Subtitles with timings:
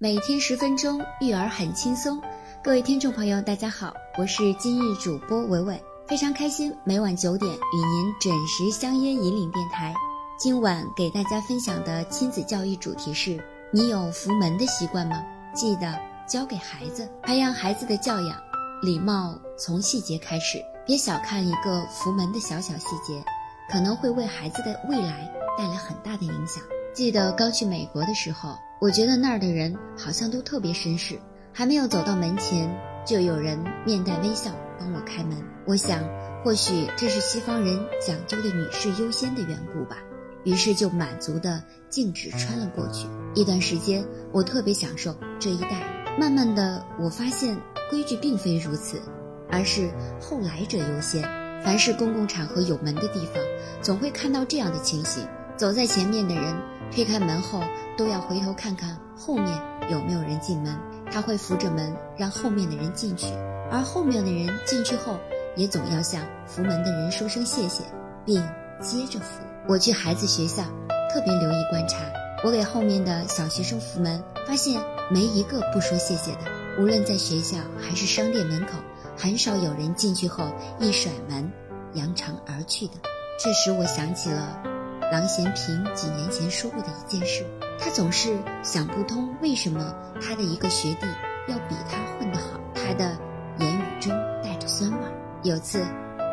[0.00, 2.22] 每天十分钟，育儿很轻松。
[2.62, 9.92] 各位听众朋友，大家好，我是今日主播伟伟，非常开心每晚九点与您准时相约引领电台。
[10.38, 13.42] 今晚给大家分享的亲子教育主题是：
[13.72, 15.20] 你有扶门的习惯吗？
[15.52, 15.92] 记得
[16.28, 18.40] 教给孩子，培养孩子的教养，
[18.82, 20.64] 礼貌从细节开始。
[20.86, 23.20] 别小看一个扶门的小小细节，
[23.68, 25.28] 可能会为孩子的未来
[25.58, 26.62] 带来很大的影响。
[26.94, 28.56] 记得刚去美国的时候。
[28.80, 31.18] 我觉得那儿的人好像都特别绅士，
[31.52, 32.72] 还没有走到门前，
[33.04, 35.36] 就有人面带微笑帮我开门。
[35.66, 36.00] 我想，
[36.44, 39.96] 或许这是西方人讲究的女士优先的缘故吧。
[40.44, 43.08] 于是就满足的径直穿了过去。
[43.34, 45.82] 一段时间，我特别享受这一带。
[46.16, 47.56] 慢慢的，我发现
[47.90, 49.02] 规矩并非如此，
[49.50, 51.22] 而是后来者优先。
[51.64, 53.42] 凡是公共场合有门的地方，
[53.82, 56.54] 总会看到这样的情形：走在前面的人。
[56.90, 57.62] 推开门后，
[57.96, 59.46] 都要回头看看后面
[59.90, 60.76] 有没有人进门。
[61.10, 63.32] 他会扶着门，让后面的人进去，
[63.70, 65.16] 而后面的人进去后，
[65.56, 67.82] 也总要向扶门的人说声谢谢，
[68.26, 68.42] 并
[68.80, 69.40] 接着扶。
[69.66, 70.62] 我去孩子学校，
[71.10, 71.96] 特别留意观察，
[72.44, 74.78] 我给后面的小学生扶门，发现
[75.10, 76.40] 没一个不说谢谢的。
[76.78, 78.72] 无论在学校还是商店门口，
[79.16, 80.44] 很少有人进去后
[80.78, 81.50] 一甩门，
[81.94, 82.94] 扬长而去的。
[83.42, 84.77] 这时我想起了。
[85.10, 87.46] 郎咸平几年前说过的一件事，
[87.80, 91.06] 他总是想不通为什么他的一个学弟
[91.48, 92.60] 要比他混得好。
[92.74, 93.16] 他的
[93.58, 94.12] 言语中
[94.44, 94.98] 带着酸味。
[95.42, 95.82] 有次，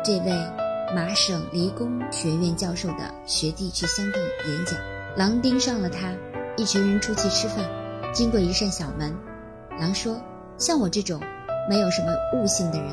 [0.04, 0.30] 这位
[0.94, 4.78] 麻省理工学院教授的学弟去香港演讲，
[5.16, 6.12] 狼盯上了他。
[6.58, 7.64] 一群人出去吃饭，
[8.12, 9.16] 经过一扇小门，
[9.78, 10.20] 狼说
[10.58, 11.20] ：“像我这种
[11.68, 12.90] 没有什么悟性的人，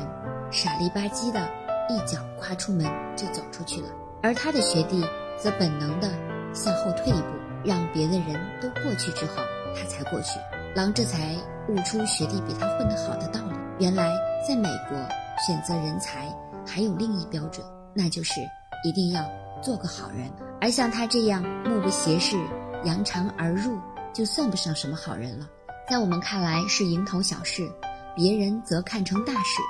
[0.50, 1.46] 傻里吧唧的
[1.90, 3.88] 一脚跨出门就走出去了。”
[4.22, 5.04] 而他的学弟。
[5.36, 6.08] 则本能地
[6.52, 7.28] 向后退一步，
[7.64, 9.42] 让别的人都过去之后，
[9.74, 10.38] 他才过去。
[10.74, 11.36] 狼这才
[11.68, 13.56] 悟出学弟比他混得好的道理。
[13.78, 14.12] 原来，
[14.46, 14.98] 在美国
[15.46, 16.28] 选择人才
[16.66, 18.40] 还有另一标准，那就是
[18.84, 19.24] 一定要
[19.62, 20.30] 做个好人。
[20.60, 22.36] 而像他这样目不斜视、
[22.84, 23.78] 扬长而入，
[24.12, 25.46] 就算不上什么好人了。
[25.88, 27.70] 在我们看来是蝇头小事，
[28.16, 29.60] 别人则看成大事。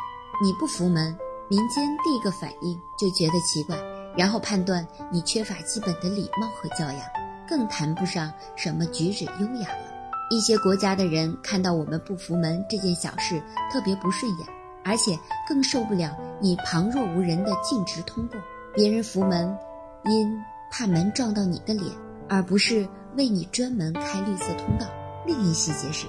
[0.43, 1.17] 你不扶门，
[1.49, 3.77] 民间第一个反应就觉得奇怪。
[4.17, 7.01] 然后判断你缺乏基本的礼貌和教养，
[7.49, 9.95] 更谈不上什么举止优雅了。
[10.31, 14.49] 一些国家的人看到我们不扶门这件小事特别不顺眼，
[14.85, 18.41] 而且更受不了你旁若无人的径直通过。
[18.75, 19.57] 别人扶门，
[20.05, 21.93] 因怕门撞到你的脸，
[22.29, 24.87] 而不是为你专门开绿色通道。
[25.27, 26.07] 另一细节是，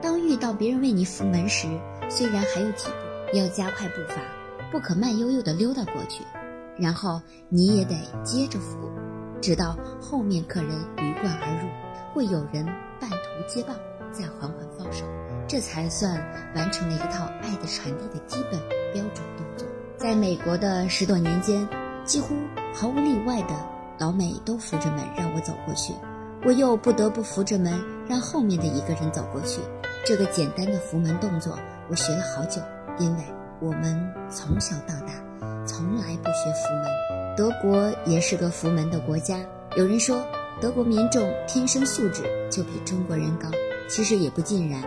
[0.00, 1.66] 当遇到别人为你扶门时，
[2.08, 4.16] 虽然还有几步，要加快步伐，
[4.70, 6.22] 不可慢悠悠地溜达过去。
[6.78, 7.94] 然后你也得
[8.24, 8.90] 接着扶，
[9.40, 11.68] 直到后面客人鱼贯而入，
[12.14, 12.64] 会有人
[13.00, 13.16] 半途
[13.48, 13.76] 接棒，
[14.12, 15.04] 再缓缓放手，
[15.48, 16.14] 这才算
[16.54, 18.60] 完成了一套爱的传递的基本
[18.92, 19.66] 标准动作。
[19.96, 21.66] 在美国的十多年间，
[22.04, 22.34] 几乎
[22.74, 23.54] 毫无例外的
[23.98, 25.94] 老美都扶着门让我走过去，
[26.44, 29.60] 我又不得不扶着门让后面的一个人走过去。
[30.04, 31.58] 这个简单的扶门动作，
[31.90, 32.60] 我学了好久，
[32.98, 33.24] 因为
[33.60, 35.25] 我们从小到大。
[35.66, 39.40] 从来不学佛门，德国也是个佛门的国家。
[39.76, 40.24] 有人说，
[40.60, 43.48] 德国民众天生素质就比中国人高，
[43.88, 44.80] 其实也不尽然。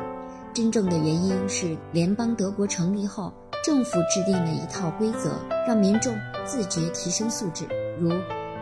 [0.53, 3.31] 真正的原因是，联邦德国成立后，
[3.63, 5.31] 政府制定了一套规则，
[5.67, 7.65] 让民众自觉提升素质。
[7.99, 8.09] 如，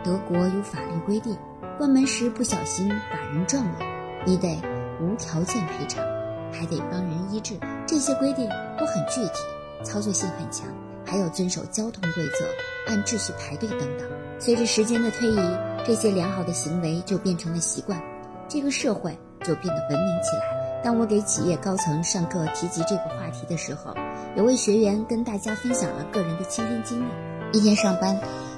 [0.04, 1.36] 德国有法律规定，
[1.78, 3.78] 关门时不小心把人撞了，
[4.26, 4.60] 你得
[5.00, 6.04] 无条件赔偿，
[6.52, 7.54] 还得帮人医治。
[7.86, 8.48] 这些规定
[8.78, 9.44] 都很具体，
[9.82, 10.66] 操作性很强。
[11.08, 12.44] 还有遵守交通规则、
[12.86, 14.06] 按秩序排队等等。
[14.38, 15.38] 随着时间的推移，
[15.86, 18.00] 这些良好的行为就变成了习惯，
[18.46, 20.82] 这个社会就变得文明起来。
[20.84, 23.92] 当我给企业高层上课提及这个话题的时候，
[24.36, 27.10] 有位学员跟大家分享了个人的亲身经历。
[27.52, 28.16] 一天上班，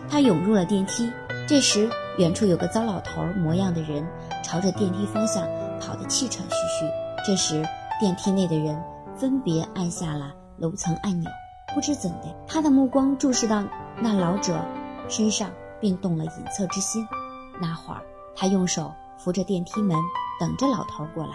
[0.09, 1.10] 他涌入了电梯，
[1.47, 4.05] 这时远处有个糟老头模样的人
[4.43, 5.49] 朝着电梯方向
[5.81, 6.91] 跑得气喘吁吁。
[7.25, 7.65] 这时
[8.01, 8.78] 电梯内的人
[9.16, 11.30] 分别按下了楼层按钮。
[11.75, 13.63] 不知怎的，他的目光注视到
[13.97, 14.61] 那老者
[15.09, 15.51] 身上，
[15.81, 17.07] 便动了隐恻之心。
[17.61, 18.03] 那会儿，
[18.34, 19.97] 他用手扶着电梯门，
[20.39, 21.34] 等着老头过来。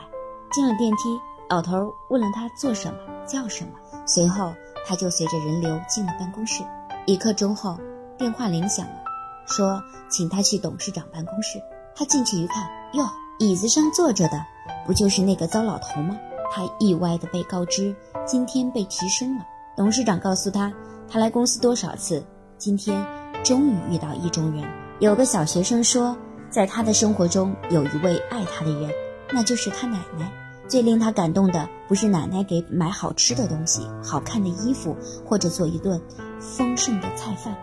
[0.52, 3.72] 进了电梯，老头问了他做什么、叫什么，
[4.06, 4.54] 随后
[4.86, 6.64] 他就随着人流进了办公室。
[7.06, 7.78] 一刻钟后，
[8.18, 9.04] 电话铃响了，
[9.46, 11.62] 说请他去董事长办公室。
[11.96, 13.06] 他进去一看，哟，
[13.40, 14.46] 椅子上坐着的
[14.86, 16.18] 不就是那个糟老头吗？
[16.52, 17.96] 他意外地被告知
[18.26, 19.46] 今天被提升了。
[19.76, 20.72] 董事长告诉他，
[21.10, 22.24] 他来公司多少次，
[22.58, 23.06] 今天
[23.44, 24.64] 终于遇到意中人。
[25.00, 26.16] 有个小学生说，
[26.50, 28.90] 在他的生活中有一位爱他的人，
[29.34, 30.32] 那就是他奶奶。
[30.68, 34.96] 最令他感动的不是奶奶给买好吃的东西、好看的衣服，
[35.26, 36.02] 或者做一顿
[36.40, 37.54] 丰盛的菜饭，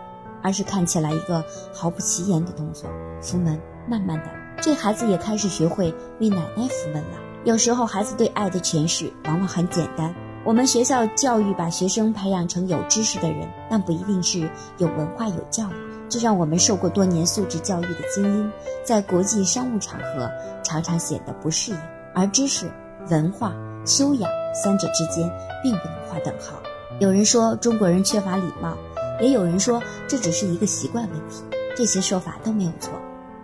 [0.43, 1.43] 而是看起来一个
[1.73, 2.87] 毫不起眼的动作——
[3.21, 3.59] 扶门。
[3.89, 4.29] 慢慢的，
[4.61, 7.17] 这孩子也开始学会为奶奶扶门了。
[7.43, 10.13] 有时候，孩子对爱的诠释往往很简单。
[10.45, 15.73] 我们学校教育把学生培养成有知识的人，但不一定是有文化、有教育。
[16.09, 18.51] 这让我们受过多年素质教育的精英，
[18.83, 20.29] 在国际商务场合
[20.63, 21.77] 常常显得不适应。
[22.13, 22.69] 而知识。
[23.09, 23.53] 文化
[23.85, 25.29] 修养三者之间
[25.61, 26.55] 并不能划等号。
[27.01, 28.77] 有人说中国人缺乏礼貌，
[29.19, 31.43] 也有人说这只是一个习惯问题。
[31.75, 32.93] 这些说法都没有错。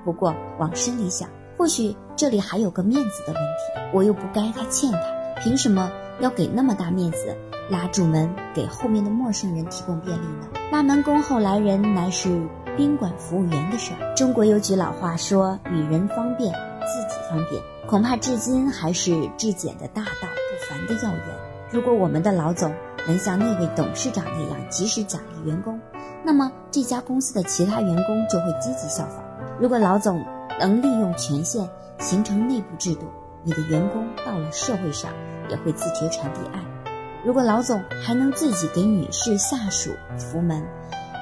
[0.06, 3.92] 不过往深里想，或许这里还有个面子的问题。
[3.94, 7.36] 我又不该他欠他，凭什么要给那么大面子，
[7.70, 10.48] 拉住门给后面的陌生人提供便利呢？
[10.72, 12.42] 拉门恭候来人，乃是
[12.78, 14.16] 宾馆服务员的事儿。
[14.16, 21.22] 中国有句老话说：“与人方便，自己方便。”恐怕至今还是质检的大道不凡的要员。
[21.72, 22.72] 如果我们的老总
[23.08, 25.80] 能像那位董事长那样及时奖励员工，
[26.24, 29.24] 那么这家公司的其他员工就会积极效仿。
[29.60, 30.24] 如果老总
[30.60, 31.68] 能利用权限
[31.98, 33.08] 形成内部制度，
[33.44, 35.12] 你的员工到了社会上
[35.50, 36.60] 也会自觉传递爱。
[37.26, 40.64] 如果老总还能自己给女士下属扶门，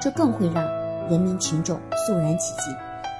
[0.00, 0.64] 这更会让
[1.08, 2.74] 人民群众肃然起敬。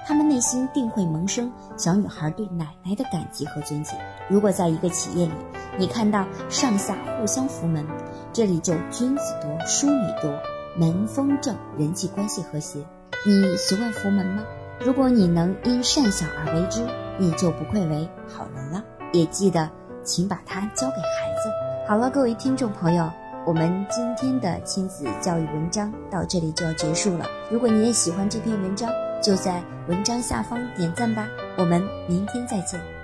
[0.07, 3.99] 他们内心定会萌生小女孩对奶奶的感激和尊敬。
[4.29, 5.33] 如果在一个企业里，
[5.77, 7.85] 你看到上下互相扶门，
[8.33, 10.33] 这里就君子多，淑女多，
[10.79, 12.79] 门风正，人际关系和谐。
[13.27, 14.45] 你习惯扶门吗？
[14.81, 16.87] 如果你能因善小而为之，
[17.19, 18.83] 你就不愧为好人了。
[19.13, 19.69] 也记得，
[20.09, 21.51] 请把它交给孩子。
[21.87, 23.11] 好了，各位听众朋友，
[23.47, 27.27] 我们今天的亲子教育文章到这里就要结束了。
[27.51, 28.91] 如果你也喜欢这篇文章，
[29.23, 31.29] 就在文章下方点赞吧，
[31.59, 32.98] 我们明天再见。